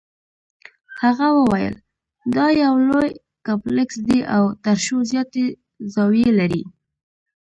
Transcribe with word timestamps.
هغه 1.01 1.27
وویل 1.39 1.75
دا 2.35 2.45
یو 2.63 2.73
لوی 2.89 3.09
کمپلیکس 3.47 3.97
دی 4.07 4.19
او 4.35 4.43
تر 4.63 4.75
شلو 4.83 4.99
زیاتې 5.11 5.45
زاویې 5.93 6.29
لري. 6.39 6.63